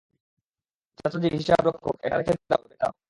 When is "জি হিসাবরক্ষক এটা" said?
1.23-2.15